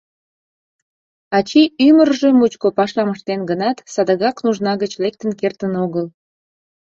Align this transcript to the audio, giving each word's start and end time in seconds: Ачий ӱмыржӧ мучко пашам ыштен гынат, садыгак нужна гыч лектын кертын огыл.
Ачий 1.37 1.67
ӱмыржӧ 1.87 2.29
мучко 2.39 2.67
пашам 2.77 3.09
ыштен 3.15 3.41
гынат, 3.49 3.77
садыгак 3.93 4.37
нужна 4.45 4.73
гыч 4.81 4.91
лектын 5.03 5.31
кертын 5.39 5.73
огыл. 5.85 6.05